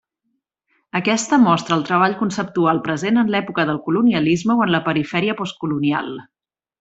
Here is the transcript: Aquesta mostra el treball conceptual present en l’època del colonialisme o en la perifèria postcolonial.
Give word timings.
Aquesta 0.99 1.37
mostra 1.41 1.75
el 1.79 1.83
treball 1.89 2.15
conceptual 2.23 2.81
present 2.89 3.23
en 3.25 3.29
l’època 3.35 3.67
del 3.71 3.81
colonialisme 3.89 4.57
o 4.59 4.65
en 4.69 4.73
la 4.77 4.81
perifèria 4.89 5.37
postcolonial. 5.43 6.11